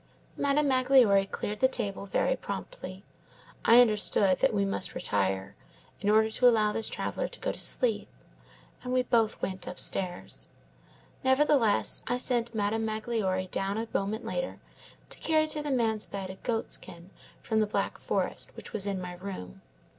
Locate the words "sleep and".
7.59-8.93